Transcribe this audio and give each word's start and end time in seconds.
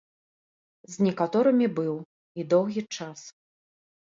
З 0.93 1.05
некаторымі 1.09 1.67
быў, 1.81 1.95
і 2.41 2.49
доўгі 2.55 2.81
час. 2.99 3.19